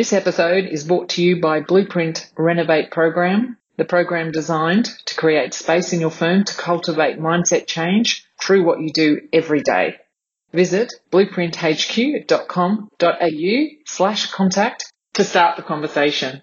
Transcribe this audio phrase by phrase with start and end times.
[0.00, 5.52] This episode is brought to you by Blueprint Renovate Program, the program designed to create
[5.52, 9.96] space in your firm to cultivate mindset change through what you do every day.
[10.54, 16.40] Visit blueprinthq.com.au slash contact to start the conversation.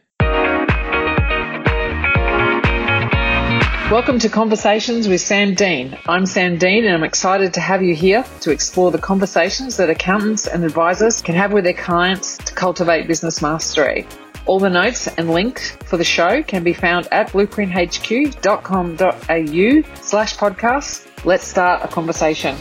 [3.89, 5.97] Welcome to Conversations with Sam Dean.
[6.09, 9.89] I'm Sam Dean and I'm excited to have you here to explore the conversations that
[9.89, 14.05] accountants and advisors can have with their clients to cultivate business mastery.
[14.45, 21.07] All the notes and links for the show can be found at blueprinthq.com.au slash podcast.
[21.23, 22.57] Let's start a conversation.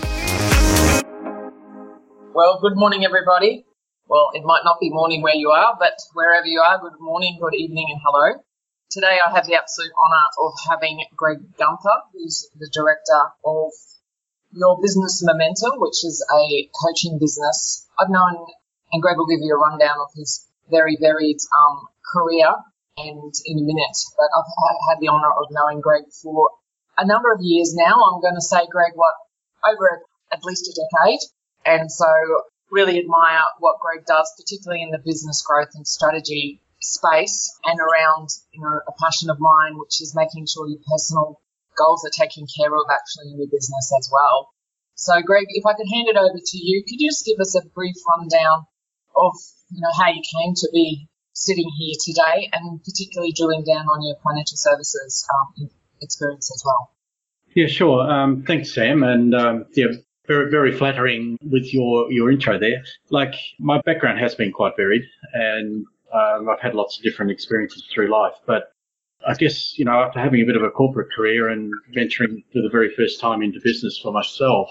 [2.35, 3.67] Well, good morning, everybody.
[4.07, 7.37] Well, it might not be morning where you are, but wherever you are, good morning,
[7.43, 8.45] good evening, and hello.
[8.91, 13.73] Today I have the absolute honour of having Greg Gunther, who's the director of
[14.53, 17.85] Your Business Momentum, which is a coaching business.
[17.99, 18.47] I've known,
[18.93, 22.55] and Greg will give you a rundown of his very varied um, career
[22.97, 26.51] and in a minute, but I've had the honour of knowing Greg for
[26.97, 27.91] a number of years now.
[27.91, 29.15] I'm going to say, Greg, what,
[29.69, 30.01] over
[30.33, 31.21] at least a decade.
[31.67, 32.07] And so
[32.71, 38.29] really admire what Greg does, particularly in the business growth and strategy space and around,
[38.53, 41.41] you know, a passion of mine, which is making sure your personal
[41.77, 44.51] goals are taken care of actually in your business as well.
[44.95, 47.55] So, Greg, if I could hand it over to you, could you just give us
[47.55, 48.65] a brief rundown
[49.15, 49.35] of,
[49.71, 54.03] you know, how you came to be sitting here today and particularly drilling down on
[54.03, 55.69] your financial services um,
[56.01, 56.93] experience as well?
[57.55, 58.11] Yeah, sure.
[58.11, 59.03] Um, thanks, Sam.
[59.03, 59.89] And um, yeah,
[60.27, 62.85] very, very flattering with your, your intro there.
[63.11, 65.03] Like, my background has been quite varied
[65.35, 68.73] and um, I've had lots of different experiences through life, but
[69.27, 72.63] I guess, you know, after having a bit of a corporate career and venturing for
[72.63, 74.71] the very first time into business for myself,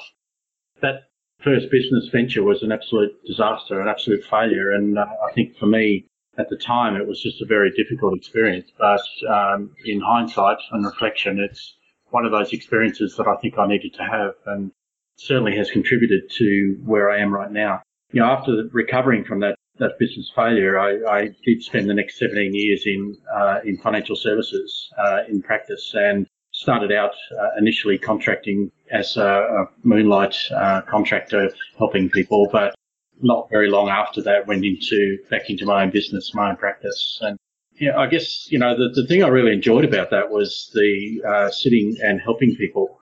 [0.81, 1.09] that
[1.44, 4.72] first business venture was an absolute disaster, an absolute failure.
[4.72, 8.16] And uh, I think for me at the time, it was just a very difficult
[8.16, 8.72] experience.
[8.78, 11.75] But um, in hindsight and reflection, it's
[12.11, 14.72] one of those experiences that I think I needed to have and
[15.18, 17.81] certainly has contributed to where I am right now.
[18.12, 22.18] You know, after recovering from that that business failure, I, I, did spend the next
[22.18, 27.97] 17 years in uh, in financial services uh, in practice and started out uh, initially
[27.97, 32.74] contracting as a, a moonlight uh, contractor helping people, but
[33.22, 37.19] not very long after that went into back into my own business, my own practice.
[37.22, 37.38] And
[37.80, 41.22] yeah, I guess you know the, the thing I really enjoyed about that was the
[41.28, 43.02] uh, sitting and helping people.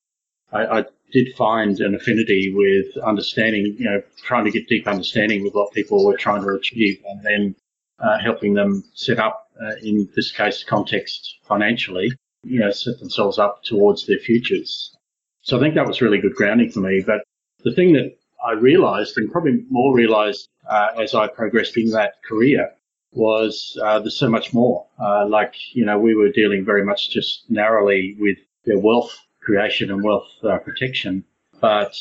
[0.52, 5.44] I, I did find an affinity with understanding, you know, trying to get deep understanding
[5.44, 7.56] with what people were trying to achieve and then
[8.00, 12.12] uh, helping them set up, uh, in this case, context financially,
[12.44, 14.96] you know, set themselves up towards their futures.
[15.42, 17.04] So I think that was really good grounding for me.
[17.06, 17.24] But
[17.64, 22.24] the thing that I realized and probably more realized uh, as I progressed in that
[22.28, 22.72] career
[23.12, 24.88] was uh, there's so much more.
[25.00, 29.92] Uh, like, you know, we were dealing very much just narrowly with their wealth creation
[29.92, 31.24] and wealth uh, protection.
[31.60, 31.96] But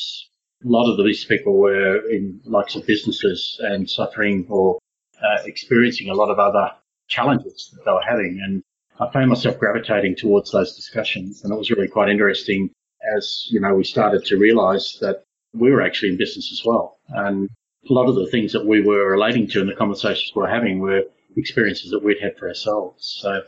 [0.63, 4.79] a lot of these people were in lots of businesses and suffering or
[5.21, 6.71] uh, experiencing a lot of other
[7.07, 8.41] challenges that they were having.
[8.43, 8.63] And
[8.99, 11.43] I found myself gravitating towards those discussions.
[11.43, 12.69] And it was really quite interesting
[13.15, 15.23] as, you know, we started to realize that
[15.53, 16.97] we were actually in business as well.
[17.09, 17.49] And
[17.89, 20.47] a lot of the things that we were relating to in the conversations we were
[20.47, 21.03] having were
[21.35, 23.19] experiences that we'd had for ourselves.
[23.21, 23.43] So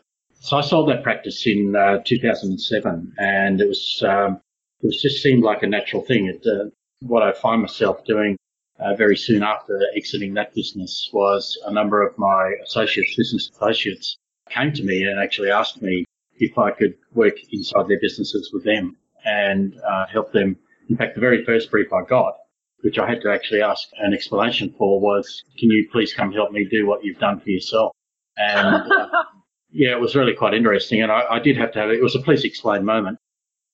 [0.45, 4.39] so I sold that practice in uh, 2007, and it was um,
[4.79, 6.27] it was just seemed like a natural thing.
[6.27, 6.69] It, uh,
[7.01, 8.37] what I find myself doing
[8.79, 14.17] uh, very soon after exiting that business was a number of my associates, business associates,
[14.51, 18.63] came to me and actually asked me if I could work inside their businesses with
[18.65, 20.57] them and uh, help them.
[20.89, 22.35] In fact, the very first brief I got,
[22.81, 26.51] which I had to actually ask an explanation for, was, "Can you please come help
[26.51, 27.93] me do what you've done for yourself?"
[28.37, 29.07] And uh,
[29.75, 31.01] yeah, it was really quite interesting.
[31.01, 32.01] And I, I, did have to have it.
[32.01, 33.19] was a please explain moment.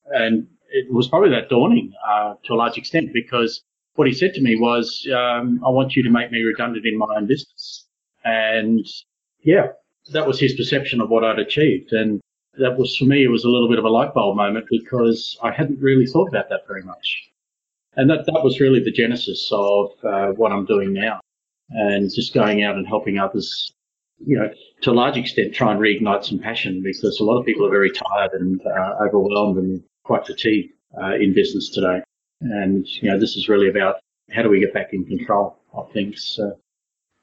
[0.08, 3.62] And it was probably that dawning uh, to a large extent because
[3.96, 6.98] what he said to me was, um, I want you to make me redundant in
[6.98, 7.86] my own business.
[8.26, 8.84] And
[9.44, 9.68] yeah,
[10.12, 11.94] that was his perception of what I'd achieved.
[11.94, 12.20] And
[12.58, 15.38] that was for me, it was a little bit of a light bulb moment because
[15.44, 17.30] I hadn't really thought about that very much.
[17.96, 21.20] And that, that was really the genesis of uh, what I'm doing now
[21.70, 23.72] and just going out and helping others
[24.26, 24.50] you know,
[24.82, 27.72] to a large extent, try and reignite some passion because a lot of people are
[27.72, 32.02] very tired and uh, overwhelmed and quite fatigued uh, in business today.
[32.42, 33.96] And, you know, this is really about
[34.32, 36.24] how do we get back in control of things.
[36.36, 36.58] So,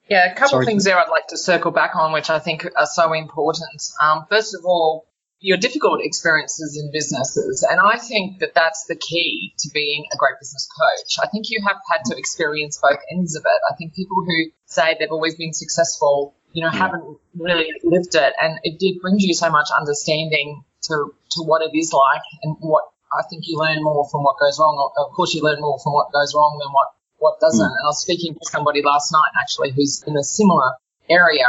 [0.09, 0.65] yeah, a couple Sorry.
[0.65, 3.83] of things there I'd like to circle back on, which I think are so important.
[4.01, 5.07] Um, first of all,
[5.41, 7.65] your difficult experiences in businesses.
[7.69, 11.25] And I think that that's the key to being a great business coach.
[11.25, 13.61] I think you have had to experience both ends of it.
[13.71, 17.05] I think people who say they've always been successful you know, haven't
[17.37, 18.33] really lived it.
[18.41, 22.57] And it did bring you so much understanding to, to what it is like and
[22.61, 24.77] what I think you learn more from what goes wrong.
[24.97, 27.65] Of course, you learn more from what goes wrong than what, what doesn't.
[27.65, 27.73] Mm.
[27.73, 30.73] And I was speaking to somebody last night actually who's in a similar
[31.09, 31.49] area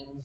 [0.00, 0.24] and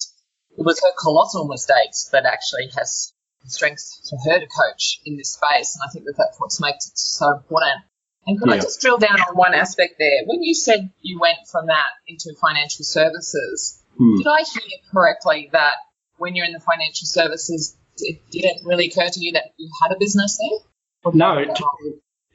[0.57, 3.13] it was her colossal mistakes that actually has
[3.45, 5.75] strength for her to coach in this space.
[5.75, 7.81] And I think that that's what makes it so important.
[8.27, 8.55] And could yeah.
[8.55, 10.21] I just drill down on one aspect there?
[10.25, 14.17] When you said you went from that into financial services, hmm.
[14.17, 15.75] did I hear correctly that
[16.17, 19.91] when you're in the financial services, it didn't really occur to you that you had
[19.91, 21.13] a business there?
[21.13, 21.67] No, it, took,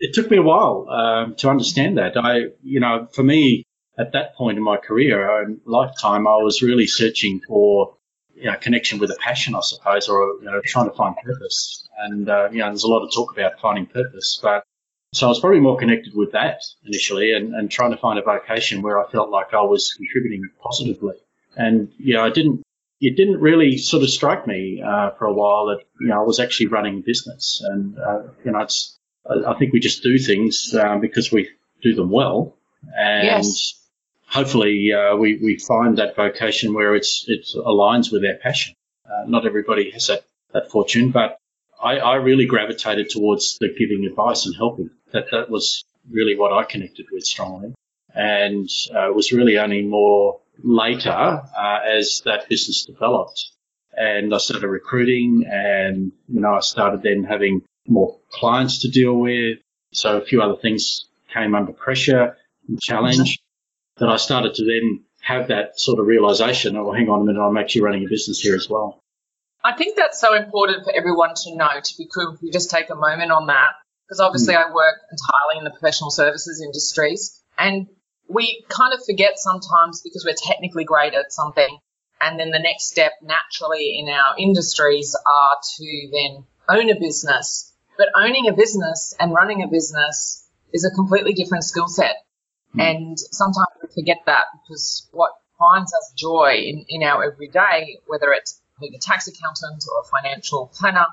[0.00, 2.16] it took me a while um, to understand that.
[2.16, 3.64] I, you know, for me,
[3.98, 7.96] at that point in my career and lifetime, I was really searching for
[8.34, 11.88] you know, connection with a passion, I suppose, or you know, trying to find purpose.
[11.98, 14.64] And uh, you know, there's a lot of talk about finding purpose, but
[15.14, 18.22] so I was probably more connected with that initially and, and trying to find a
[18.22, 21.14] vocation where I felt like I was contributing positively.
[21.56, 22.62] And, you know, I didn't,
[23.00, 26.24] it didn't really sort of strike me uh, for a while that, you know, I
[26.24, 27.62] was actually running a business.
[27.64, 31.48] And, uh, you know, it's, I think we just do things um, because we
[31.82, 32.56] do them well.
[32.96, 33.74] And yes.
[34.26, 38.74] hopefully uh, we, we find that vocation where it's, it aligns with our passion.
[39.04, 41.38] Uh, not everybody has that, that fortune, but
[41.82, 44.90] I, I really gravitated towards the giving advice and helping.
[45.12, 47.74] That that was really what I connected with strongly,
[48.14, 53.50] and uh, it was really only more later uh, as that business developed,
[53.92, 59.14] and I started recruiting, and you know I started then having more clients to deal
[59.14, 59.58] with.
[59.92, 62.36] So a few other things came under pressure
[62.68, 63.38] and challenge
[63.98, 66.76] that I started to then have that sort of realization.
[66.76, 69.00] Oh, hang on a minute, I'm actually running a business here as well.
[69.64, 73.32] I think that's so important for everyone to note because we just take a moment
[73.32, 73.70] on that
[74.06, 74.58] because obviously mm.
[74.58, 77.88] I work entirely in the professional services industries and
[78.28, 81.78] we kind of forget sometimes because we're technically great at something
[82.20, 87.72] and then the next step naturally in our industries are to then own a business.
[87.98, 92.16] But owning a business and running a business is a completely different skill set.
[92.74, 92.82] Mm.
[92.82, 98.32] And sometimes we forget that because what finds us joy in, in our everyday, whether
[98.32, 101.06] it's being a tax accountant or a financial planner,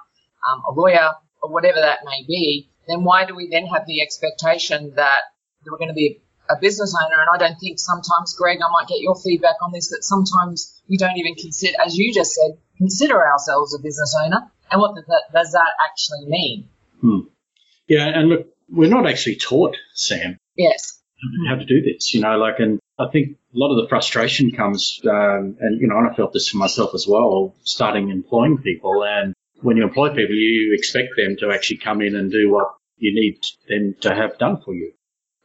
[0.49, 1.11] um, a lawyer,
[1.41, 5.21] or whatever that may be, then why do we then have the expectation that
[5.65, 6.21] we're going to be
[6.55, 7.15] a business owner?
[7.19, 10.81] And I don't think sometimes, Greg, I might get your feedback on this, that sometimes
[10.89, 14.51] we don't even consider, as you just said, consider ourselves a business owner.
[14.71, 16.69] And what does that, does that actually mean?
[17.01, 17.19] Hmm.
[17.87, 20.37] Yeah, and look, we're not actually taught, Sam.
[20.55, 20.99] Yes.
[21.47, 24.51] How to do this, you know, like, and I think a lot of the frustration
[24.51, 28.57] comes, um, and you know, and I felt this for myself as well, starting employing
[28.57, 29.03] people.
[29.05, 32.75] And when you employ people, you expect them to actually come in and do what
[32.97, 33.39] you need
[33.69, 34.93] them to have done for you.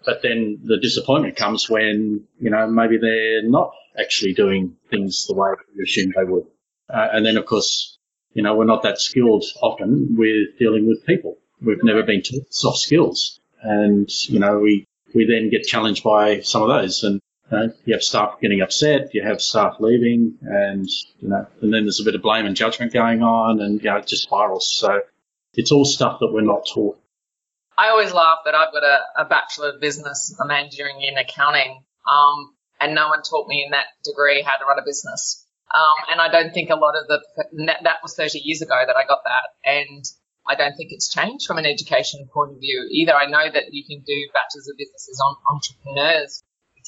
[0.08, 5.34] But then the disappointment comes when you know maybe they're not actually doing things the
[5.34, 6.46] way you assume they would.
[6.88, 7.98] Uh, and then of course,
[8.32, 11.36] you know, we're not that skilled often with dealing with people.
[11.60, 16.40] We've never been taught soft skills, and you know, we we then get challenged by
[16.40, 17.04] some of those.
[17.04, 17.20] And
[17.52, 20.88] you, know, you have staff getting upset, you have staff leaving, and
[21.18, 23.90] you know, and then there's a bit of blame and judgment going on, and you
[23.90, 24.74] know, it just spirals.
[24.74, 25.02] So
[25.52, 26.98] it's all stuff that we're not taught.
[27.78, 31.84] I always laugh that I've got a, a bachelor of business, a majoring in accounting,
[32.10, 35.46] um, and no one taught me in that degree how to run a business.
[35.72, 37.20] Um, and I don't think a lot of the
[37.84, 40.04] that was 30 years ago that I got that, and
[40.46, 43.14] I don't think it's changed from an education point of view either.
[43.14, 46.42] I know that you can do bachelors of businesses on entrepreneurs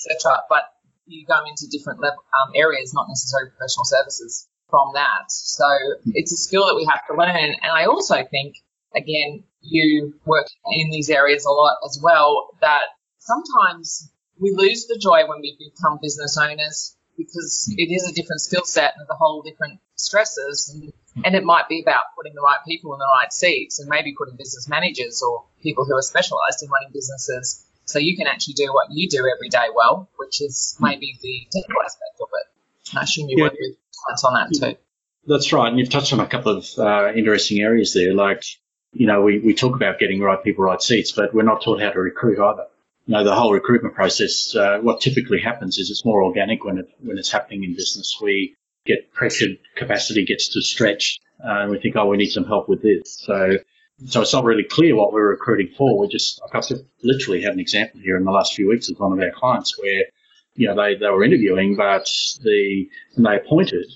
[0.07, 0.43] etc.
[0.49, 0.65] But
[1.07, 5.31] you go into different level, um, areas, not necessarily professional services from that.
[5.31, 5.67] So
[6.15, 7.55] it's a skill that we have to learn.
[7.63, 8.57] And I also think,
[8.95, 12.83] again, you work in these areas a lot as well, that
[13.19, 18.41] sometimes we lose the joy when we become business owners because it is a different
[18.41, 20.73] skill set and a whole different stresses.
[20.75, 20.93] And,
[21.25, 24.15] and it might be about putting the right people in the right seats and maybe
[24.17, 28.55] putting business managers or people who are specialized in running businesses so you can actually
[28.55, 32.97] do what you do every day well, which is maybe the technical aspect of it.
[32.97, 33.45] I assume you yeah.
[33.45, 34.79] work with clients on that too.
[35.27, 35.69] That's right.
[35.69, 38.15] And you've touched on a couple of uh, interesting areas there.
[38.15, 38.45] Like,
[38.93, 41.81] you know, we, we talk about getting right people, right seats, but we're not taught
[41.81, 42.67] how to recruit either.
[43.07, 46.79] You know, the whole recruitment process, uh, what typically happens is it's more organic when
[46.79, 48.19] it, when it's happening in business.
[48.23, 48.57] We
[48.87, 52.69] get pressured, capacity gets to stretch, uh, and we think, oh, we need some help
[52.69, 53.21] with this.
[53.21, 53.59] So
[54.07, 55.99] so it's not really clear what we're recruiting for.
[55.99, 56.65] We just, I've
[57.03, 59.79] literally had an example here in the last few weeks of one of our clients
[59.79, 60.05] where,
[60.55, 62.09] you know, they, they were interviewing, but
[62.43, 63.87] the, and they appointed,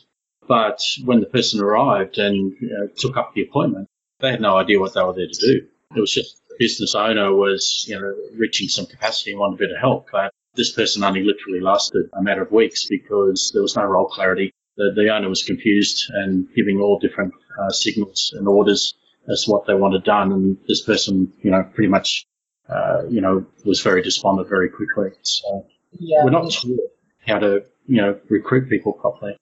[0.46, 3.88] but when the person arrived and you know, took up the appointment,
[4.24, 5.66] they had no idea what they were there to do.
[5.94, 9.58] It was just the business owner was, you know, reaching some capacity and wanted a
[9.58, 13.62] bit of help, but this person only literally lasted a matter of weeks because there
[13.62, 14.52] was no role clarity.
[14.76, 18.94] The, the owner was confused and giving all different uh, signals and orders
[19.30, 20.32] as to what they wanted done.
[20.32, 22.26] And this person, you know, pretty much,
[22.68, 25.10] uh, you know, was very despondent very quickly.
[25.22, 26.24] So yeah.
[26.24, 26.78] we're not taught
[27.26, 29.36] how to, you know, recruit people properly.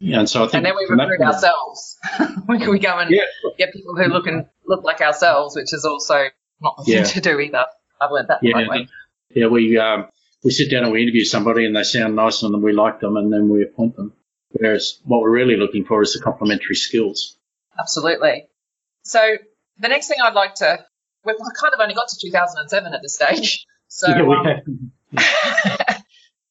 [0.00, 1.96] And so I think, and then we recruit ourselves.
[2.46, 3.22] we, we go and yeah.
[3.56, 6.26] get people who look and look like ourselves, which is also
[6.60, 7.66] not the thing to do either.
[8.00, 8.84] I've learned that yeah,
[9.30, 10.06] Yeah, we um,
[10.44, 13.16] we sit down and we interview somebody and they sound nice and we like them
[13.16, 14.12] and then we appoint them.
[14.50, 17.36] Whereas what we're really looking for is the complementary skills.
[17.78, 18.46] Absolutely.
[19.02, 19.36] So
[19.78, 20.84] the next thing I'd like to,
[21.24, 23.66] we've kind of only got to 2007 at this stage.
[23.90, 24.92] So yeah, um,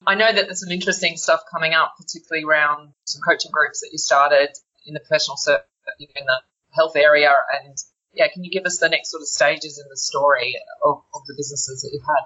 [0.07, 3.89] I know that there's some interesting stuff coming up, particularly around some coaching groups that
[3.91, 4.49] you started
[4.85, 5.65] in the professional service,
[5.99, 7.33] in the health area.
[7.61, 7.75] And
[8.13, 11.21] yeah, can you give us the next sort of stages in the story of, of
[11.27, 12.23] the businesses that you've had?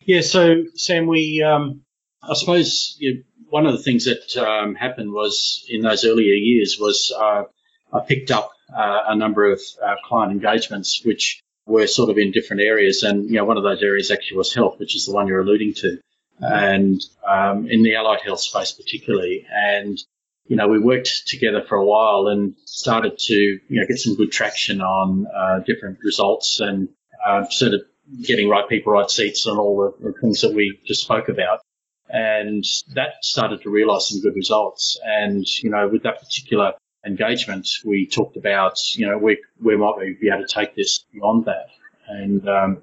[0.00, 1.84] Yeah, so Sam, we, um,
[2.22, 6.76] I suppose you one of the things that um, happened was in those earlier years
[6.78, 7.44] was uh,
[7.92, 12.30] I picked up uh, a number of uh, client engagements which were sort of in
[12.30, 15.12] different areas, and you know one of those areas actually was health, which is the
[15.12, 15.98] one you're alluding to,
[16.40, 19.98] and um, in the allied health space particularly, and
[20.46, 24.16] you know we worked together for a while and started to you know get some
[24.16, 26.88] good traction on uh, different results and
[27.26, 27.82] uh, sort of
[28.22, 31.60] getting right people, right seats, and all the, the things that we just spoke about.
[32.08, 34.98] And that started to realize some good results.
[35.04, 36.72] And, you know, with that particular
[37.06, 41.04] engagement, we talked about, you know, where, where might we be able to take this
[41.12, 41.68] beyond that?
[42.08, 42.82] And, um,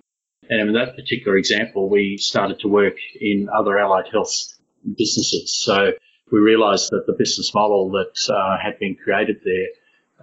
[0.49, 4.53] and in that particular example, we started to work in other allied health
[4.97, 5.53] businesses.
[5.53, 5.91] So
[6.31, 9.67] we realized that the business model that uh, had been created there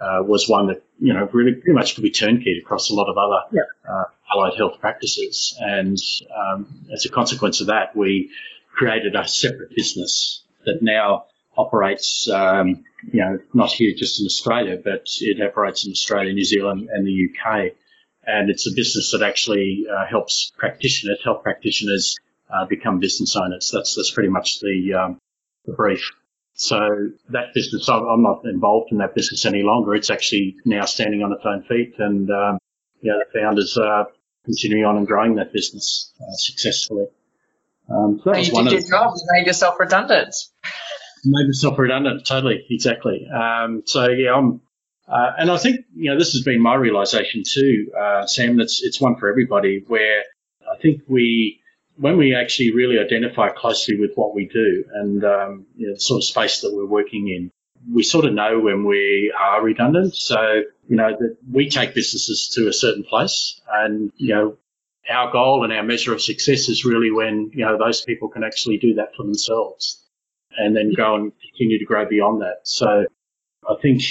[0.01, 3.09] uh, was one that, you know, really pretty much could be turnkeyed across a lot
[3.09, 3.91] of other yeah.
[3.91, 4.05] uh,
[4.35, 5.57] allied health practices.
[5.61, 5.99] And
[6.37, 8.31] um, as a consequence of that, we
[8.73, 11.27] created a separate business that now
[11.57, 16.45] operates, um, you know, not here just in Australia, but it operates in Australia, New
[16.45, 17.73] Zealand, and the UK.
[18.27, 22.17] And it's a business that actually uh, helps practitioners, health practitioners,
[22.53, 23.71] uh, become business owners.
[23.73, 25.19] That's that's pretty much the, um,
[25.67, 26.11] the brief.
[26.55, 26.79] So
[27.31, 29.95] that business, I'm not involved in that business any longer.
[29.95, 32.59] It's actually now standing on its own feet, and um,
[33.01, 34.07] you know, the founders are
[34.45, 37.07] continuing on and growing that business uh, successfully.
[37.91, 39.15] Um, so that you one did your job.
[39.17, 40.35] You made yourself redundant.
[41.25, 42.27] Made myself redundant.
[42.27, 43.27] Totally, exactly.
[43.27, 44.61] Um, so yeah, I'm,
[45.09, 48.57] uh, and I think you know this has been my realization too, uh, Sam.
[48.57, 49.85] That's it's one for everybody.
[49.87, 50.23] Where
[50.71, 51.61] I think we,
[51.97, 56.01] when we actually really identify closely with what we do and um, you know, the
[56.01, 57.51] sort of space that we're working in,
[57.93, 60.15] we sort of know when we are redundant.
[60.17, 64.57] So you know that we take businesses to a certain place, and you know
[65.09, 68.43] our goal and our measure of success is really when, you know, those people can
[68.43, 70.03] actually do that for themselves
[70.57, 72.61] and then go and continue to grow beyond that.
[72.63, 73.05] So
[73.69, 74.03] I think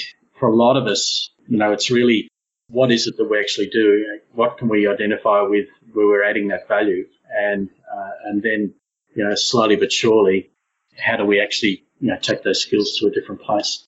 [0.44, 2.28] for a lot of us, you know, it's really
[2.68, 4.20] what is it that we actually do?
[4.34, 7.08] What can we identify with where we're adding that value?
[7.34, 8.74] And, uh, and then,
[9.16, 10.52] you know, slowly but surely,
[10.98, 13.88] how do we actually, you know, take those skills to a different place?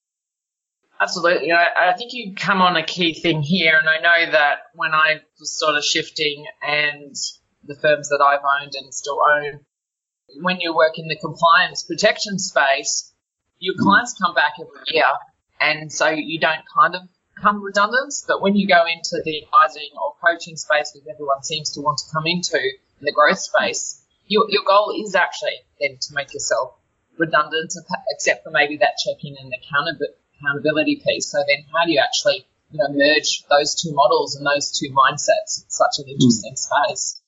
[0.98, 1.52] Absolutely.
[1.52, 4.94] I, I, think you come on a key thing here, and I know that when
[4.94, 7.14] I was sort of shifting and
[7.66, 9.60] the firms that I've owned and still own,
[10.40, 13.12] when you work in the compliance protection space,
[13.58, 13.82] your mm.
[13.82, 15.04] clients come back every year,
[15.60, 17.02] and so you don't kind of
[17.40, 18.14] come redundant.
[18.26, 21.98] But when you go into the advising or coaching space, which everyone seems to want
[21.98, 26.32] to come into in the growth space, your, your goal is actually then to make
[26.34, 26.74] yourself
[27.18, 27.72] redundant,
[28.10, 31.30] except for maybe that checking and accountability accountability piece.
[31.30, 34.90] So then how do you actually you know, merge those two models and those two
[34.90, 35.64] mindsets?
[35.64, 36.58] It's such an interesting mm.
[36.58, 37.20] space.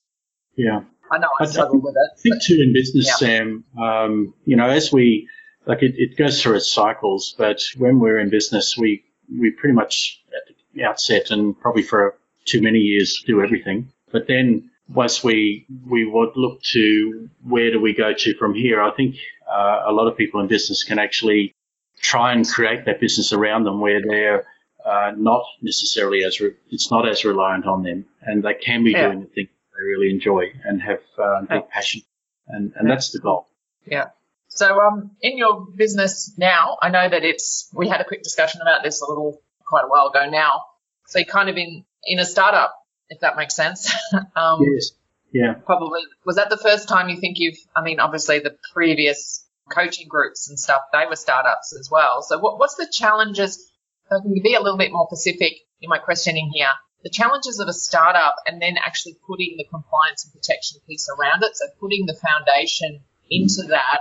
[0.55, 0.81] Yeah.
[1.11, 2.11] I know I, I struggle with it.
[2.13, 3.15] I think too in business, yeah.
[3.15, 5.27] Sam, um, you know, as we,
[5.65, 9.75] like it, it goes through its cycles, but when we're in business, we, we pretty
[9.75, 13.91] much at the outset and probably for too many years do everything.
[14.11, 18.81] But then once we, we would look to where do we go to from here,
[18.81, 19.17] I think
[19.49, 21.53] uh, a lot of people in business can actually
[22.01, 24.45] try and create that business around them where they're
[24.85, 28.91] uh, not necessarily as re- it's not as reliant on them, and they can be
[28.91, 29.07] yeah.
[29.07, 31.61] doing the thing they really enjoy and have uh, big yeah.
[31.69, 32.01] passion,
[32.47, 32.95] and and yeah.
[32.95, 33.47] that's the goal.
[33.85, 34.09] Yeah.
[34.49, 38.61] So, um, in your business now, I know that it's we had a quick discussion
[38.61, 40.65] about this a little quite a while ago now.
[41.07, 42.75] So, you're kind of in in a startup,
[43.09, 43.93] if that makes sense.
[44.35, 44.91] um, yes.
[45.31, 45.53] Yeah.
[45.65, 47.57] Probably was that the first time you think you've?
[47.75, 52.23] I mean, obviously the previous coaching groups and stuff, they were startups as well.
[52.23, 53.71] So what, what's the challenges?
[54.11, 56.71] I can be a little bit more specific in my questioning here.
[57.03, 61.43] the challenges of a startup and then actually putting the compliance and protection piece around
[61.43, 61.55] it.
[61.55, 63.99] So putting the foundation into that.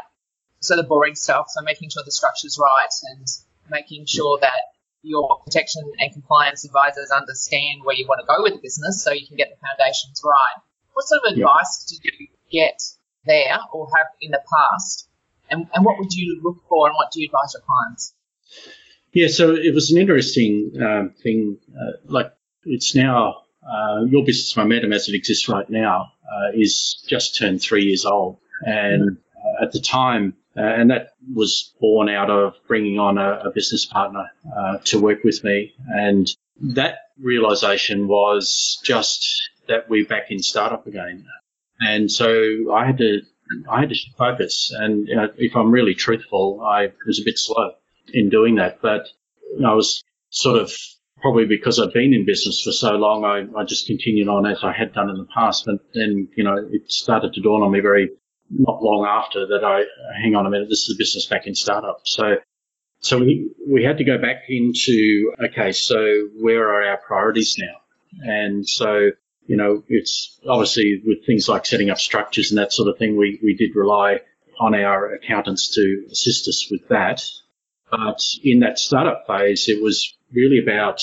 [0.60, 1.46] So the boring stuff.
[1.48, 3.26] So making sure the structure's right and
[3.70, 4.60] making sure that
[5.02, 9.12] your protection and compliance advisors understand where you want to go with the business so
[9.12, 10.62] you can get the foundations right.
[10.92, 12.82] What sort of advice did you get
[13.24, 15.08] there or have in the past?
[15.50, 18.14] And, and what would you look for and what do you advise your clients?
[19.12, 21.58] Yeah, so it was an interesting um, thing.
[21.74, 22.32] Uh, like
[22.64, 27.62] it's now uh, your business momentum as it exists right now uh, is just turned
[27.62, 32.54] three years old, and uh, at the time, uh, and that was born out of
[32.66, 36.28] bringing on a, a business partner uh, to work with me, and
[36.60, 41.24] that realization was just that we're back in startup again,
[41.80, 43.20] and so I had to
[43.70, 47.72] I had to focus, and if I'm really truthful, I was a bit slow
[48.12, 49.08] in doing that, but
[49.64, 50.72] I was sort of
[51.20, 54.62] probably because I'd been in business for so long, I, I just continued on as
[54.62, 55.64] I had done in the past.
[55.66, 58.10] But then, you know, it started to dawn on me very
[58.50, 59.84] not long after that I
[60.20, 62.00] hang on a minute, this is a business back in startup.
[62.04, 62.36] So
[63.00, 67.76] so we we had to go back into okay, so where are our priorities now?
[68.20, 69.10] And so,
[69.46, 73.16] you know, it's obviously with things like setting up structures and that sort of thing,
[73.16, 74.20] we, we did rely
[74.58, 77.22] on our accountants to assist us with that.
[77.90, 81.02] But in that startup phase, it was really about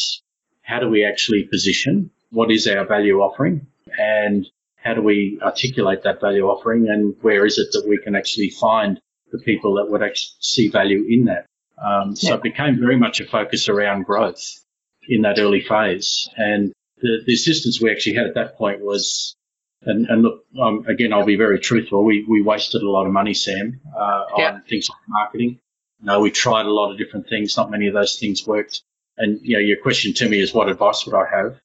[0.62, 2.12] how do we actually position?
[2.32, 3.68] What is our value offering?
[3.98, 4.48] And
[4.86, 6.88] how do we articulate that value offering?
[6.88, 9.02] And where is it that we can actually find
[9.32, 11.48] the people that would actually see value in that?
[11.84, 12.36] Um, so yeah.
[12.36, 14.44] it became very much a focus around growth
[15.10, 16.30] in that early phase.
[16.38, 19.36] And the, the assistance we actually had at that point was,
[19.82, 22.06] and, and look, um, again, I'll be very truthful.
[22.06, 24.54] We, we wasted a lot of money, Sam, uh, yeah.
[24.54, 25.60] on things like marketing.
[26.02, 27.58] No, we tried a lot of different things.
[27.58, 28.84] Not many of those things worked.
[29.18, 31.60] And, you know, your question to me is what advice would I have?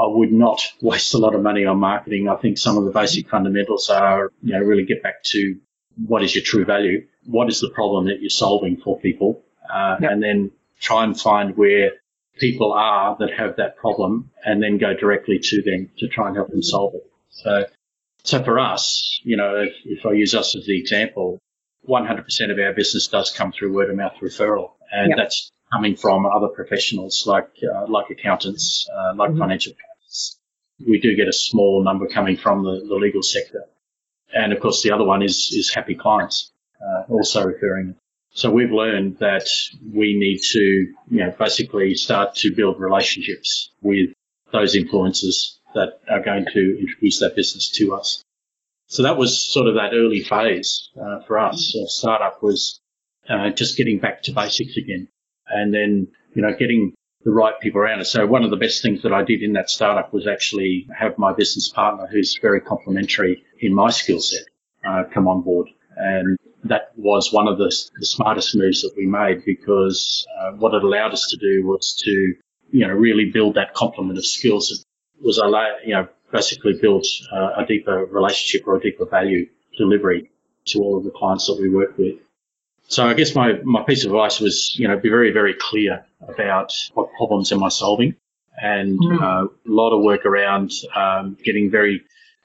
[0.00, 2.28] I would not waste a lot of money on marketing.
[2.28, 5.58] I think some of the basic fundamentals are, you know, really get back to
[6.06, 7.06] what is your true value?
[7.26, 9.42] What is the problem that you're solving for people?
[9.72, 10.10] Uh, yep.
[10.10, 11.92] and then try and find where
[12.38, 16.36] people are that have that problem and then go directly to them to try and
[16.36, 17.08] help them solve it.
[17.30, 17.66] So,
[18.24, 21.38] so for us, you know, if, if I use us as the example,
[21.88, 25.18] 100% of our business does come through word of mouth referral, and yep.
[25.18, 29.38] that's coming from other professionals like uh, like accountants, uh, like mm-hmm.
[29.38, 29.72] financial.
[30.86, 33.64] We do get a small number coming from the, the, legal sector,
[34.32, 37.96] and of course the other one is is happy clients uh, also referring.
[38.32, 39.48] So we've learned that
[39.92, 44.10] we need to, you know, basically start to build relationships with
[44.52, 48.22] those influencers that are going to introduce that business to us.
[48.86, 51.76] So that was sort of that early phase uh, for us.
[51.76, 52.80] Uh, startup was
[53.28, 55.08] uh, just getting back to basics again,
[55.46, 58.10] and then you know getting the right people around us.
[58.10, 61.18] So one of the best things that I did in that startup was actually have
[61.18, 64.44] my business partner, who's very complementary in my skill set,
[64.86, 69.06] uh, come on board, and that was one of the, the smartest moves that we
[69.06, 72.34] made because uh, what it allowed us to do was to
[72.70, 74.70] you know really build that complement of skills.
[74.70, 75.38] It was
[75.84, 80.30] you know basically build uh, a deeper relationship or a deeper value delivery
[80.66, 82.16] to all of the clients that we work with.
[82.90, 86.04] So I guess my, my piece of advice was, you know, be very, very clear
[86.28, 88.16] about what problems am I solving
[88.60, 89.22] and mm.
[89.22, 92.02] uh, a lot of work around um, getting very,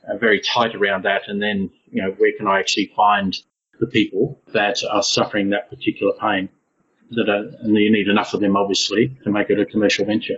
[0.08, 1.23] uh, very tight around that.
[1.27, 3.36] And then, you know, where can I actually find
[3.79, 6.49] the people that are suffering that particular pain
[7.10, 10.38] that are, and you need enough of them obviously to make it a commercial venture.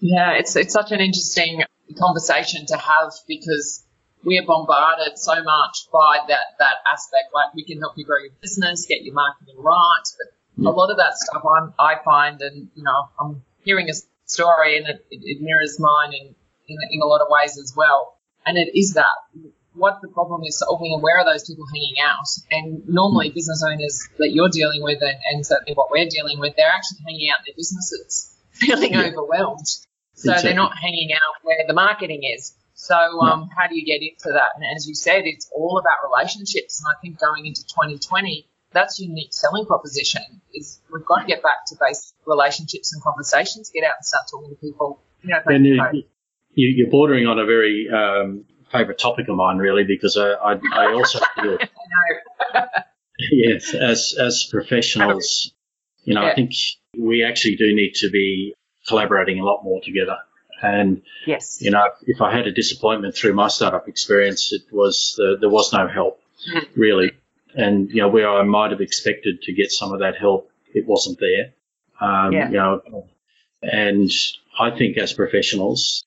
[0.00, 1.62] Yeah, it's, it's such an interesting
[1.96, 3.84] conversation to have because
[4.24, 7.34] we are bombarded so much by that that aspect.
[7.34, 10.90] Like we can help you grow your business, get your marketing right, but a lot
[10.90, 13.94] of that stuff I'm, I find, and you know, I'm hearing a
[14.26, 16.34] story and it, it mirrors mine in,
[16.68, 18.16] in in a lot of ways as well.
[18.46, 19.14] And it is that
[19.74, 22.26] what the problem is solving and where are those people hanging out.
[22.50, 23.34] And normally, mm.
[23.34, 26.98] business owners that you're dealing with, and, and certainly what we're dealing with, they're actually
[27.06, 29.06] hanging out in their businesses, feeling yeah.
[29.06, 29.66] overwhelmed.
[30.14, 30.50] So exactly.
[30.50, 32.54] they're not hanging out where the marketing is.
[32.74, 34.50] So um, how do you get into that?
[34.56, 36.82] And as you said, it's all about relationships.
[36.82, 41.42] And I think going into 2020, that's unique selling proposition is we've got to get
[41.42, 45.00] back to basic relationships and conversations, get out and start talking to people.
[45.22, 45.64] You know, and
[46.54, 50.58] you, you're bordering on a very um, favourite topic of mine, really, because I, I,
[50.72, 51.58] I also feel.
[53.32, 55.52] yes, as as professionals,
[56.02, 56.32] you know, yeah.
[56.32, 56.52] I think
[56.98, 58.54] we actually do need to be
[58.88, 60.16] collaborating a lot more together.
[60.64, 65.14] And yes, you know, if I had a disappointment through my startup experience, it was
[65.16, 66.80] the, there was no help mm-hmm.
[66.80, 67.12] really.
[67.54, 70.86] And you know, where I might have expected to get some of that help, it
[70.86, 71.54] wasn't there.
[72.00, 72.48] Um, yeah.
[72.48, 73.06] You know,
[73.62, 74.10] and
[74.58, 76.04] I think as professionals,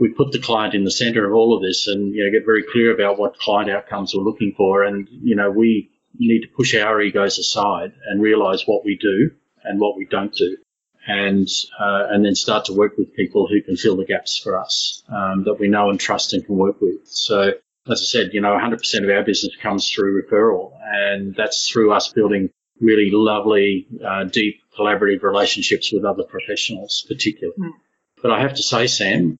[0.00, 2.44] we put the client in the center of all of this and, you know, get
[2.44, 4.84] very clear about what client outcomes we're looking for.
[4.84, 9.30] And, you know, we need to push our egos aside and realize what we do
[9.64, 10.56] and what we don't do.
[11.04, 11.48] And,
[11.80, 15.02] uh, and then start to work with people who can fill the gaps for us,
[15.08, 17.08] um, that we know and trust and can work with.
[17.08, 17.54] So,
[17.90, 21.92] as I said, you know, 100% of our business comes through referral and that's through
[21.92, 27.58] us building really lovely, uh, deep collaborative relationships with other professionals, particularly.
[27.58, 27.72] Mm.
[28.22, 29.36] But I have to say, Sam,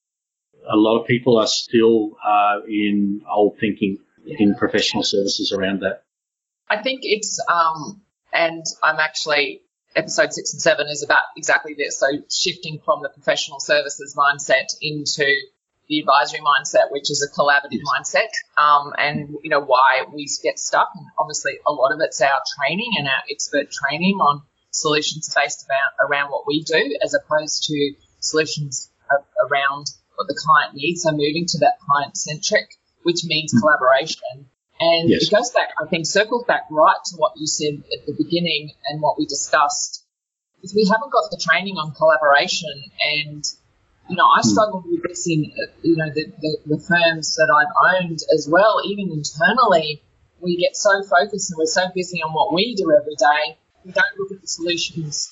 [0.69, 6.03] a lot of people are still uh, in old thinking in professional services around that.
[6.69, 9.61] I think it's, um, and I'm actually,
[9.95, 11.99] episode six and seven is about exactly this.
[11.99, 15.25] So shifting from the professional services mindset into
[15.89, 20.59] the advisory mindset, which is a collaborative mindset, um, and you know why we get
[20.59, 20.89] stuck.
[20.95, 25.65] And obviously, a lot of it's our training and our expert training on solutions based
[25.65, 28.89] about around what we do, as opposed to solutions
[29.49, 31.03] around what the client needs.
[31.03, 33.59] So moving to that client centric, which means mm.
[33.59, 34.49] collaboration.
[34.79, 35.23] And yes.
[35.23, 38.71] it goes back, I think, circles back right to what you said at the beginning
[38.87, 40.03] and what we discussed.
[40.61, 43.43] Is we haven't got the training on collaboration, and
[44.09, 44.45] you know, I mm.
[44.45, 45.51] struggled with this in
[45.83, 48.81] you know the, the, the firms that I've owned as well.
[48.85, 50.01] Even internally,
[50.39, 53.91] we get so focused and we're so busy on what we do every day, we
[53.91, 55.31] don't look at the solutions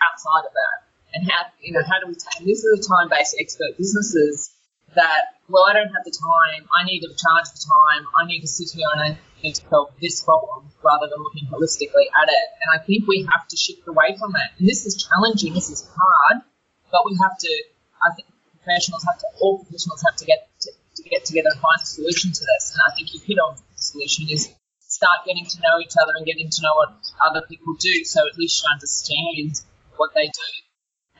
[0.00, 3.36] outside of that and how you know how do we take these are the time-based
[3.40, 4.50] expert businesses
[4.94, 6.66] that well I don't have the time.
[6.70, 8.06] I need to charge the time.
[8.16, 11.50] I need to sit here and I need to solve this problem rather than looking
[11.50, 12.46] holistically at it.
[12.62, 14.54] And I think we have to shift away from that.
[14.58, 15.54] And this is challenging.
[15.54, 16.42] This is hard.
[16.90, 17.52] But we have to
[18.00, 21.60] I think professionals have to all professionals have to get to, to get together and
[21.60, 22.72] find a solution to this.
[22.72, 26.12] And I think you hit on the solution is start getting to know each other
[26.16, 28.04] and getting to know what other people do.
[28.04, 29.60] So at least you understand
[29.96, 30.50] what they do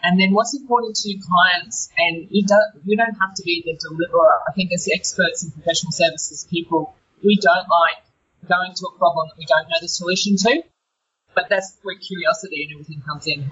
[0.03, 3.79] and then what's important to clients, and you don't, you don't have to be the
[3.79, 4.41] deliverer.
[4.49, 8.03] I think as experts in professional services people, we don't like
[8.49, 10.63] going to a problem that we don't know the solution to.
[11.35, 13.51] But that's where curiosity and everything comes in.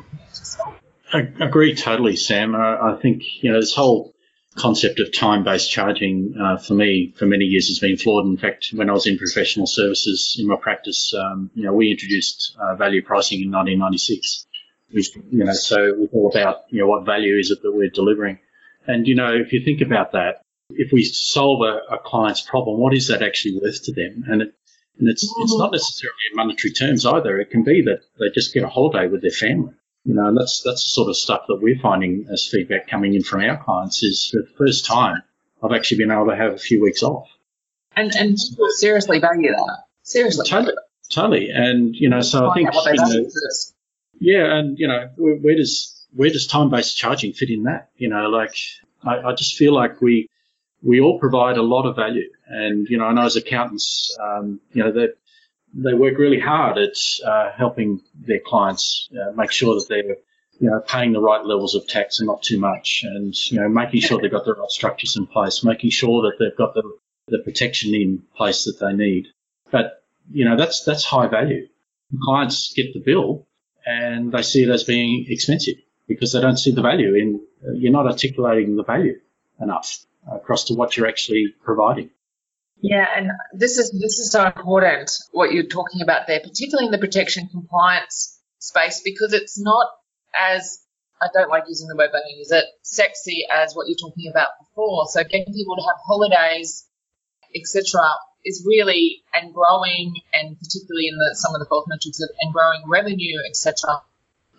[1.13, 2.55] I agree totally, Sam.
[2.55, 4.15] I, I think, you know, this whole
[4.57, 8.27] concept of time-based charging uh, for me for many years has been flawed.
[8.27, 11.91] In fact, when I was in professional services in my practice, um, you know, we
[11.91, 14.48] introduced uh, value pricing in 1996
[14.91, 18.39] you know, so it's all about, you know, what value is it that we're delivering?
[18.87, 22.81] And, you know, if you think about that, if we solve a, a client's problem,
[22.81, 24.25] what is that actually worth to them?
[24.29, 24.55] And it,
[24.99, 27.39] and it's, it's not necessarily in monetary terms either.
[27.39, 29.75] It can be that they just get a holiday with their family.
[30.05, 33.15] You know, and that's, that's the sort of stuff that we're finding as feedback coming
[33.15, 35.23] in from our clients is for the first time,
[35.63, 37.29] I've actually been able to have a few weeks off.
[37.95, 38.39] And, and
[38.77, 39.79] seriously value that.
[40.03, 40.47] Seriously.
[40.49, 40.75] Totally.
[41.11, 41.51] Totally.
[41.51, 43.29] And, you know, so I think, know,
[44.21, 47.91] yeah, and you know, where, does where does time based charging fit in that?
[47.97, 48.57] You know, like
[49.05, 50.29] I, I, just feel like we
[50.83, 54.61] we all provide a lot of value, and you know, I know as accountants, um,
[54.73, 55.09] you know, they,
[55.75, 60.17] they work really hard at uh, helping their clients uh, make sure that they're
[60.61, 63.69] you know paying the right levels of tax and not too much, and you know,
[63.69, 66.83] making sure they've got the right structures in place, making sure that they've got the
[67.29, 69.29] the protection in place that they need.
[69.71, 70.03] But
[70.33, 71.69] you know, that's that's high value.
[72.23, 73.47] Clients get the bill,
[73.89, 77.73] and they see it as being expensive because they don't see the value in, uh,
[77.73, 79.19] you're not articulating the value
[79.61, 79.99] enough
[80.31, 82.11] across to what you're actually providing.
[82.81, 86.93] Yeah, and this is this is so important what you're talking about there, particularly in
[86.93, 89.87] the protection compliance space, because it's not
[90.39, 90.79] as
[91.21, 94.31] I don't like using the word, but I use it sexy as what you're talking
[94.31, 95.07] about before.
[95.11, 96.87] So getting people to have holidays,
[97.57, 98.01] etc.,
[98.45, 102.53] is really and growing, and particularly in the, some of the health metrics of, and
[102.53, 104.03] growing revenue, etc.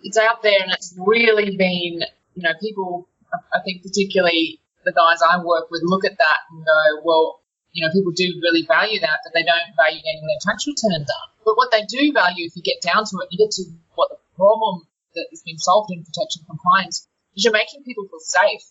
[0.02, 2.02] It's out there, and it's really been,
[2.34, 3.08] you know, people.
[3.54, 7.40] I think particularly the guys I work with look at that and go, well,
[7.72, 11.06] you know, people do really value that, but they don't value getting their tax return
[11.06, 11.28] done.
[11.44, 13.64] But what they do value, if you get down to it, you get to
[13.94, 18.20] what the problem that has been solved in protection compliance is you're making people feel
[18.20, 18.62] safe.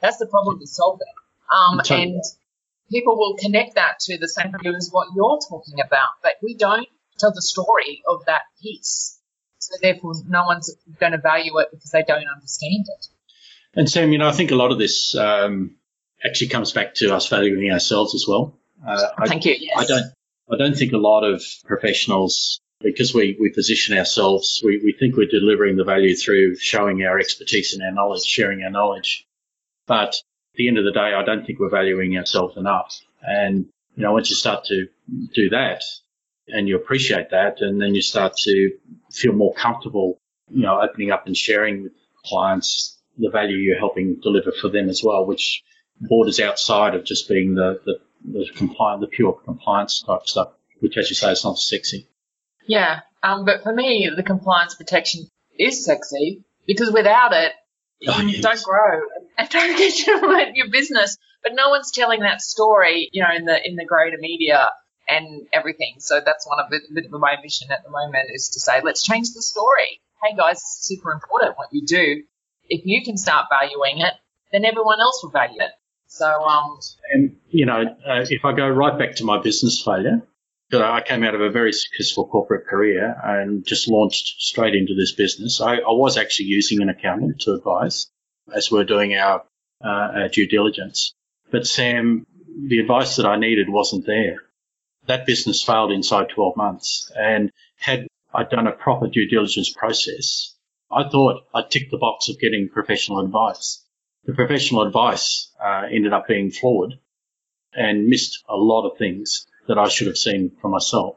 [0.00, 1.12] That's the problem you're solving.
[1.52, 2.22] Um, and
[2.90, 6.54] people will connect that to the same view as what you're talking about, but we
[6.54, 9.18] don't tell the story of that piece.
[9.58, 13.06] So therefore, no one's going to value it because they don't understand it.
[13.74, 15.76] And Sam, you know, I think a lot of this um,
[16.24, 18.58] actually comes back to us valuing ourselves as well.
[18.86, 19.56] Uh, Thank I, you.
[19.58, 19.76] Yes.
[19.78, 20.12] I don't.
[20.48, 25.16] I don't think a lot of professionals, because we, we position ourselves, we, we think
[25.16, 29.26] we're delivering the value through showing our expertise and our knowledge, sharing our knowledge.
[29.88, 30.22] But
[30.56, 33.00] the end of the day, I don't think we're valuing ourselves enough.
[33.22, 34.86] And, you know, once you start to
[35.34, 35.82] do that
[36.48, 38.72] and you appreciate that and then you start to
[39.10, 40.18] feel more comfortable,
[40.50, 41.92] you know, opening up and sharing with
[42.24, 45.62] clients the value you're helping deliver for them as well, which
[46.00, 50.96] borders outside of just being the, the, the compliant, the pure compliance type stuff, which,
[50.96, 52.06] as you say, is not sexy.
[52.66, 57.52] Yeah, um, but for me, the compliance protection is sexy because without it,
[58.02, 59.00] Don't grow
[59.38, 61.16] and don't get your, your business.
[61.42, 64.70] But no one's telling that story, you know, in the in the greater media
[65.08, 65.96] and everything.
[65.98, 68.80] So that's one of the bit of my mission at the moment is to say,
[68.82, 70.00] let's change the story.
[70.22, 72.22] Hey guys, it's super important what you do.
[72.68, 74.14] If you can start valuing it,
[74.52, 75.70] then everyone else will value it.
[76.08, 76.78] So um,
[77.12, 80.22] And, you know, uh, if I go right back to my business failure,
[80.70, 84.94] 'cause I came out of a very successful corporate career and just launched straight into
[84.94, 85.60] this business.
[85.60, 88.10] I, I was actually using an accountant to advise
[88.52, 89.44] as we're doing our,
[89.84, 91.14] uh, our due diligence.
[91.50, 92.26] But Sam,
[92.68, 94.42] the advice that I needed wasn't there.
[95.06, 97.12] That business failed inside 12 months.
[97.16, 100.54] And had I done a proper due diligence process,
[100.90, 103.84] I thought I'd tick the box of getting professional advice.
[104.24, 106.98] The professional advice uh, ended up being flawed
[107.72, 111.16] and missed a lot of things that I should have seen for myself.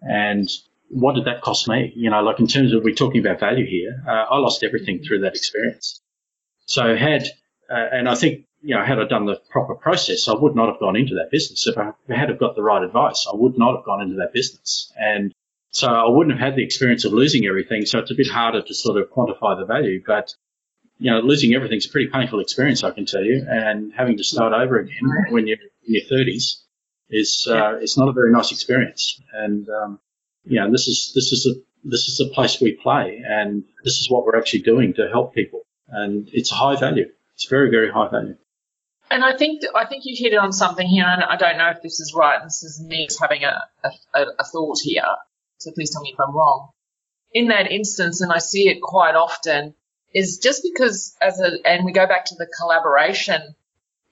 [0.00, 0.48] And
[0.88, 1.92] what did that cost me?
[1.94, 5.02] You know, like in terms of we're talking about value here, uh, I lost everything
[5.02, 6.00] through that experience.
[6.66, 7.24] So had,
[7.70, 10.68] uh, and I think, you know, had I done the proper process, I would not
[10.68, 11.66] have gone into that business.
[11.66, 14.32] If I had have got the right advice, I would not have gone into that
[14.32, 14.92] business.
[14.96, 15.32] And
[15.70, 17.86] so I wouldn't have had the experience of losing everything.
[17.86, 20.34] So it's a bit harder to sort of quantify the value, but
[20.98, 24.24] you know, losing everything's a pretty painful experience, I can tell you, and having to
[24.24, 24.98] start over again
[25.30, 26.64] when you're in your thirties
[27.10, 29.20] is uh, it's not a very nice experience.
[29.32, 30.00] And um,
[30.44, 33.98] you know, this is this is a this is a place we play, and this
[33.98, 37.06] is what we're actually doing to help people, and it's high value.
[37.34, 38.36] It's very very high value.
[39.10, 41.82] And I think I think you hit on something here, and I don't know if
[41.82, 42.42] this is right.
[42.42, 45.02] This is me having a, a, a thought here,
[45.58, 46.70] so please tell me if I'm wrong.
[47.32, 49.74] In that instance, and I see it quite often,
[50.14, 53.54] is just because as a and we go back to the collaboration.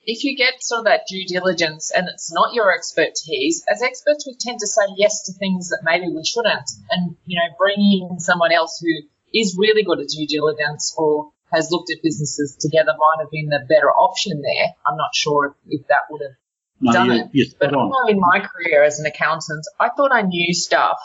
[0.06, 4.24] If you get sort of that due diligence and it's not your expertise, as experts
[4.26, 8.08] we tend to say yes to things that maybe we shouldn't, and you know bringing
[8.10, 8.92] in someone else who
[9.34, 13.48] is really good at due diligence or has looked at businesses together might have been
[13.48, 14.66] the better option there.
[14.86, 16.36] I'm not sure if, that would have
[16.80, 17.54] No, done you, it.
[17.58, 18.10] But on.
[18.10, 20.98] In my career as an accountant, I thought I knew stuff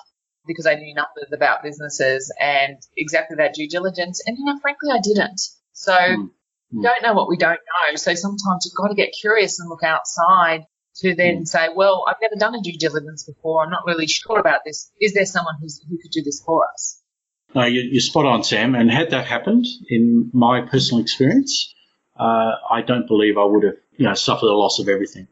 [0.48, 4.22] because I knew numbers about businesses and exactly that due diligence.
[4.26, 5.42] And you know, frankly, I didn't.
[5.74, 6.30] So Mm.
[6.74, 6.84] Mm.
[6.84, 7.96] don't know what we don't know.
[7.96, 10.66] So sometimes you've got to get curious and look outside
[10.98, 11.48] to then Mm.
[11.48, 13.64] say, well, I've never done a due diligence before.
[13.64, 14.92] I'm not really sure about this.
[15.00, 17.02] Is there someone who's, who could do this for us?
[17.54, 18.76] No, you, you're spot on, Sam.
[18.76, 21.74] And had that happened in my personal experience,
[22.18, 25.28] uh, I don't believe I would have, you know, suffered the loss of everything.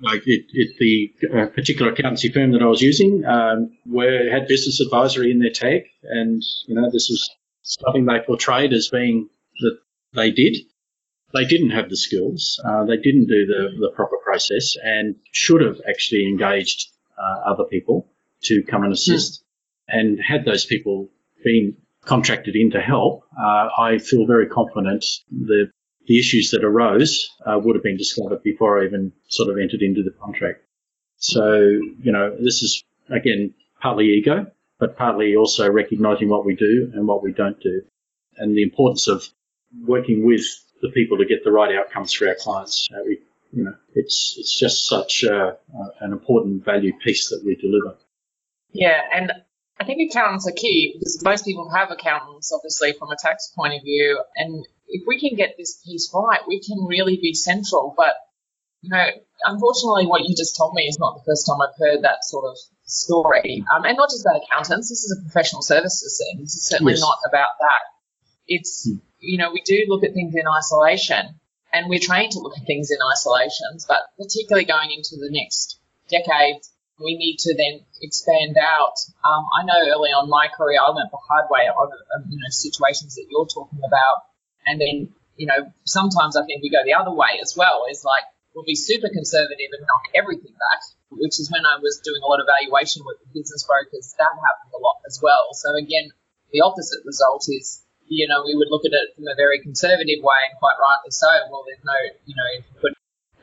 [0.00, 4.48] Like it, it the uh, particular accountancy firm that I was using, um, were had
[4.48, 7.30] business advisory in their tag, and you know, this was
[7.62, 9.28] something they portrayed as being
[9.60, 9.78] that
[10.14, 10.56] they did.
[11.32, 12.60] They didn't have the skills.
[12.64, 17.64] Uh, they didn't do the, the proper process, and should have actually engaged uh, other
[17.64, 18.08] people
[18.42, 19.42] to come and assist.
[19.88, 21.08] And had those people
[21.44, 25.70] been contracted in to help, uh, I feel very confident the
[26.08, 29.82] the issues that arose uh, would have been discovered before I even sort of entered
[29.82, 30.64] into the contract.
[31.16, 34.46] So you know, this is again partly ego,
[34.78, 37.82] but partly also recognizing what we do and what we don't do,
[38.36, 39.24] and the importance of
[39.86, 40.44] working with
[40.82, 42.88] the people to get the right outcomes for our clients.
[42.92, 43.18] Uh, we,
[43.52, 47.96] you know, it's it's just such uh, uh, an important value piece that we deliver.
[48.72, 49.32] Yeah, and
[49.78, 53.74] I think accountants are key because most people have accountants, obviously, from a tax point
[53.74, 54.22] of view.
[54.36, 57.94] And if we can get this piece right, we can really be central.
[57.96, 58.14] But,
[58.80, 59.06] you know,
[59.44, 62.44] unfortunately, what you just told me is not the first time I've heard that sort
[62.44, 63.64] of story.
[63.74, 66.42] Um, and not just about accountants, this is a professional services thing.
[66.42, 67.00] This is certainly Yes.
[67.00, 67.82] not about that.
[68.46, 68.96] It's, Hmm.
[69.22, 71.38] You know, we do look at things in isolation
[71.72, 75.78] and we're trained to look at things in isolations, but particularly going into the next
[76.10, 76.60] decade,
[77.00, 78.98] we need to then expand out.
[79.24, 82.38] Um, I know early on my career, I learned the hard way on um, you
[82.38, 84.28] know situations that you're talking about,
[84.66, 87.86] and then you know sometimes I think we go the other way as well.
[87.90, 88.22] Is like
[88.54, 90.80] we'll be super conservative and knock everything back,
[91.10, 94.14] which is when I was doing a lot of valuation with business brokers.
[94.18, 95.50] That happened a lot as well.
[95.56, 96.12] So again,
[96.52, 97.81] the opposite result is
[98.12, 101.10] you know we would look at it from a very conservative way, and quite rightly
[101.10, 101.30] so.
[101.48, 101.96] Well, there's no
[102.28, 102.50] you know
[102.84, 102.92] put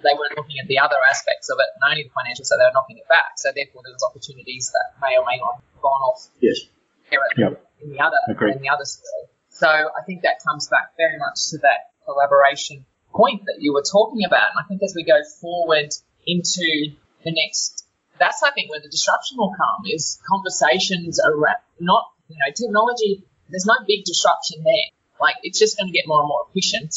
[0.05, 2.63] they weren't looking at the other aspects of it, and only the financial, so they
[2.63, 3.35] were knocking it back.
[3.35, 6.69] So therefore, there was opportunities that may or may not have gone off Yes.
[7.11, 7.59] Yep.
[7.81, 8.55] in the other Agreed.
[8.55, 9.25] in the other story.
[9.49, 13.83] So I think that comes back very much to that collaboration point that you were
[13.83, 14.53] talking about.
[14.55, 15.89] And I think as we go forward
[16.25, 16.93] into
[17.25, 17.83] the next,
[18.19, 23.25] that's I think where the disruption will come is conversations around not you know technology.
[23.49, 24.87] There's no big disruption there.
[25.19, 26.95] Like it's just going to get more and more efficient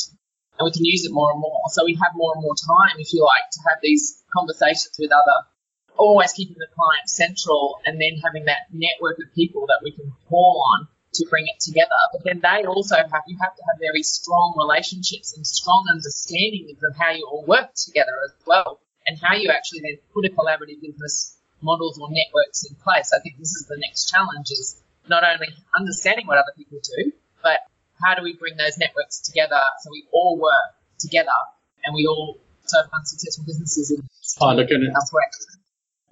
[0.58, 1.62] and we can use it more and more.
[1.70, 5.10] So we have more and more time, if you like, to have these conversations with
[5.10, 5.48] other,
[5.96, 10.12] always keeping the client central and then having that network of people that we can
[10.28, 12.00] call on to bring it together.
[12.12, 16.80] But then they also have, you have to have very strong relationships and strong understandings
[16.82, 20.30] of how you all work together as well and how you actually then put a
[20.30, 23.12] collaborative business models or networks in place.
[23.12, 27.12] I think this is the next challenge is not only understanding what other people do,
[27.42, 27.60] but
[28.04, 31.30] how do we bring those networks together so we all work together
[31.84, 34.02] and we all serve unsuccessful businesses in
[34.40, 35.30] oh, look, elsewhere.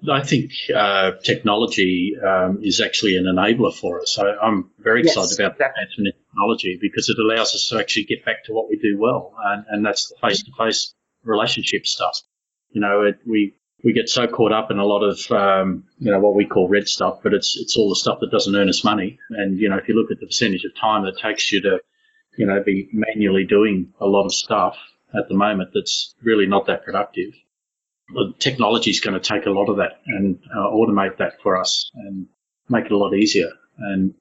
[0.09, 4.11] I think uh, technology um, is actually an enabler for us.
[4.11, 5.83] So I'm very excited yes, about exactly.
[5.83, 8.97] advancement in technology because it allows us to actually get back to what we do
[8.99, 12.19] well, and, and that's the face-to-face relationship stuff.
[12.71, 16.11] You know, it, we we get so caught up in a lot of um, you
[16.11, 18.69] know what we call red stuff, but it's it's all the stuff that doesn't earn
[18.69, 19.19] us money.
[19.29, 21.79] And you know, if you look at the percentage of time that takes you to
[22.37, 24.77] you know be manually doing a lot of stuff
[25.13, 27.33] at the moment, that's really not that productive.
[28.13, 31.57] The technology is going to take a lot of that and uh, automate that for
[31.57, 32.27] us and
[32.69, 33.51] make it a lot easier.
[33.77, 34.13] And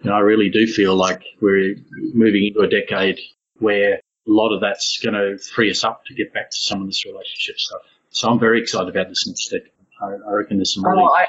[0.00, 1.76] you know, I really do feel like we're
[2.12, 3.18] moving into a decade
[3.58, 6.82] where a lot of that's going to free us up to get back to some
[6.82, 7.82] of this relationship stuff.
[8.16, 9.60] So I'm very excited about this next step.
[10.00, 11.02] I, I reckon there's some really.
[11.02, 11.26] Oh, I,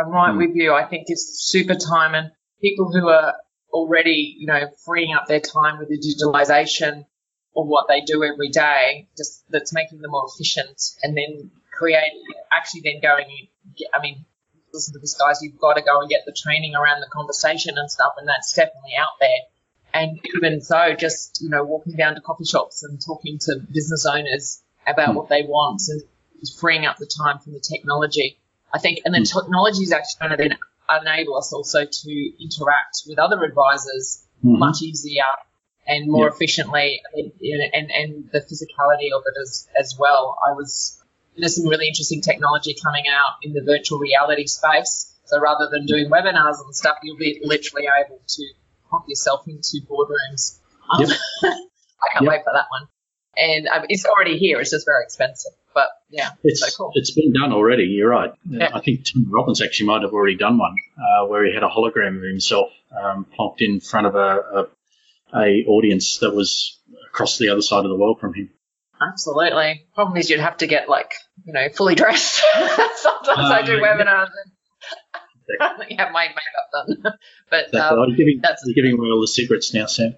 [0.00, 0.38] am right mm.
[0.38, 0.72] with you.
[0.72, 2.30] I think it's super time and
[2.62, 3.34] people who are
[3.70, 7.04] already, you know, freeing up their time with the digitalization
[7.54, 12.12] of what they do every day, just that's making them more efficient and then create,
[12.50, 13.26] actually then going,
[13.92, 14.24] I mean,
[14.72, 17.76] listen to this guys, you've got to go and get the training around the conversation
[17.76, 19.28] and stuff and that's definitely out there.
[19.92, 24.06] And even so, just, you know, walking down to coffee shops and talking to business
[24.06, 25.14] owners about mm.
[25.14, 26.02] what they want and
[26.58, 28.38] freeing up the time from the technology.
[28.72, 29.32] I think, and then mm.
[29.32, 30.58] technology is actually going to then
[31.00, 34.58] enable us also to interact with other advisors mm-hmm.
[34.58, 35.22] much easier
[35.86, 36.34] and more yep.
[36.34, 37.32] efficiently, and,
[37.72, 40.38] and, and the physicality of it as, as well.
[40.46, 41.02] I was
[41.36, 45.12] there's some really interesting technology coming out in the virtual reality space.
[45.24, 48.44] So rather than doing webinars and stuff, you'll be literally able to
[48.90, 50.58] pop yourself into boardrooms.
[50.98, 51.08] Yep.
[51.42, 52.30] I can't yep.
[52.30, 52.88] wait for that one
[53.36, 54.60] and um, it's already here.
[54.60, 55.52] It's just very expensive.
[55.74, 56.92] But yeah, it's so cool.
[56.94, 57.84] It's been done already.
[57.84, 58.32] You're right.
[58.48, 58.70] Yeah.
[58.74, 61.68] I think Tim Robbins actually might have already done one uh, where he had a
[61.68, 64.18] hologram of himself um, plonked in front of a,
[65.34, 68.50] a, a audience that was across the other side of the world from him.
[69.00, 69.86] Absolutely.
[69.94, 71.14] Problem is, you'd have to get like
[71.44, 72.42] you know fully dressed.
[72.54, 74.28] Sometimes uh, I do webinars.
[75.58, 77.12] And you have my makeup done,
[77.50, 80.16] but um, you're, giving, you're giving away all the secrets now, Sam.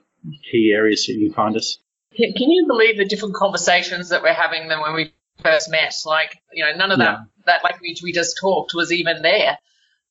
[0.52, 1.80] key areas that you can find us.
[2.16, 5.96] Can, you believe the different conversations that we're having than when we first met?
[6.06, 7.26] Like, you know, none of that, yeah.
[7.46, 9.58] that language we just talked was even there.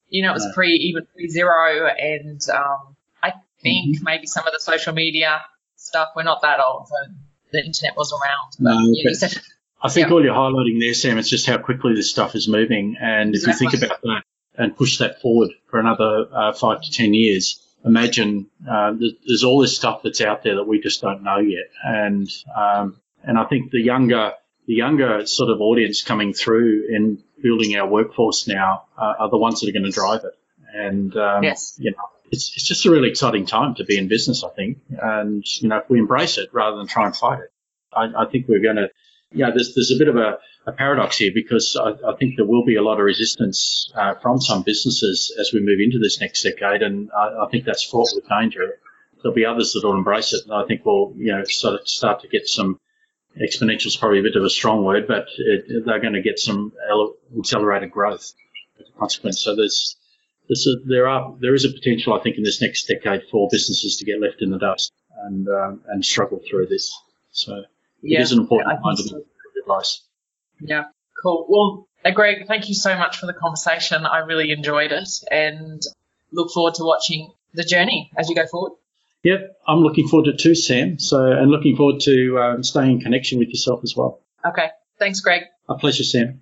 [0.08, 0.52] You know, it was no.
[0.52, 1.88] pre, even pre Xero.
[1.96, 4.04] And um, I think mm-hmm.
[4.04, 5.42] maybe some of the social media
[5.76, 6.88] stuff, we're not that old.
[6.88, 7.12] So
[7.52, 8.56] the internet was around.
[8.58, 9.28] But, no, you know,
[9.82, 10.14] I think yeah.
[10.14, 12.96] all you're highlighting there, Sam, is just how quickly this stuff is moving.
[13.00, 13.66] And if exactly.
[13.66, 14.22] you think about that
[14.56, 18.94] and push that forward for another uh, five to ten years, imagine uh,
[19.26, 21.70] there's all this stuff that's out there that we just don't know yet.
[21.82, 24.34] And um, and I think the younger
[24.66, 29.38] the younger sort of audience coming through and building our workforce now uh, are the
[29.38, 30.34] ones that are going to drive it.
[30.74, 31.76] And um, yes.
[31.78, 34.78] you know, it's it's just a really exciting time to be in business, I think.
[34.90, 37.52] And you know, if we embrace it rather than try and fight it,
[37.92, 38.90] I, I think we're going to
[39.32, 42.46] yeah, there's, there's a bit of a, a paradox here because I, I, think there
[42.46, 46.20] will be a lot of resistance uh, from some businesses as we move into this
[46.20, 48.78] next decade, and I, I, think that's fraught with danger.
[49.22, 51.88] There'll be others that will embrace it, and I think we'll, you know, sort of
[51.88, 52.80] start to get some
[53.40, 56.38] exponential is probably a bit of a strong word, but it, they're going to get
[56.38, 56.72] some
[57.38, 58.32] accelerated growth
[58.80, 59.40] as a consequence.
[59.40, 59.96] So there's,
[60.48, 63.48] there's a, there are there is a potential, I think, in this next decade for
[63.50, 66.92] businesses to get left in the dust and um, and struggle through this.
[67.30, 67.64] So
[68.02, 69.22] yeah, it is an important yeah, so.
[69.62, 70.02] advice.
[70.60, 70.84] Yeah,
[71.22, 71.46] cool.
[71.48, 74.06] Well, Greg, thank you so much for the conversation.
[74.06, 75.82] I really enjoyed it and
[76.32, 78.72] look forward to watching the journey as you go forward.
[79.22, 80.98] Yep, I'm looking forward to it too, Sam.
[80.98, 84.20] So, and looking forward to um, staying in connection with yourself as well.
[84.46, 84.68] Okay.
[84.98, 85.42] Thanks, Greg.
[85.68, 86.40] A pleasure, Sam.